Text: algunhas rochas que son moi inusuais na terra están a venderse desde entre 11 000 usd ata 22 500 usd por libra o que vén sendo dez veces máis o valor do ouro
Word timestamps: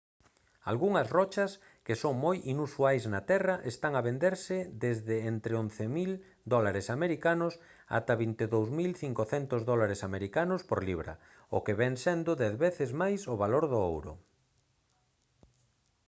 algunhas 0.71 1.07
rochas 1.17 1.51
que 1.85 1.95
son 2.03 2.13
moi 2.25 2.37
inusuais 2.53 3.03
na 3.13 3.21
terra 3.31 3.55
están 3.71 3.93
a 3.95 4.05
venderse 4.09 4.57
desde 4.85 5.15
entre 5.31 5.51
11 5.63 5.83
000 5.97 6.13
usd 6.57 7.55
ata 7.97 8.13
22 8.21 8.69
500 9.01 9.61
usd 9.73 10.51
por 10.69 10.79
libra 10.89 11.13
o 11.57 11.57
que 11.65 11.77
vén 11.81 11.95
sendo 12.05 12.31
dez 12.43 12.53
veces 12.65 12.89
máis 13.01 13.21
o 13.33 13.35
valor 13.43 13.65
do 13.71 13.79
ouro 13.93 14.13